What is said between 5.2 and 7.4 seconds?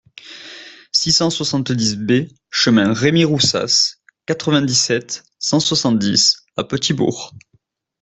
cent soixante-dix à Petit-Bourg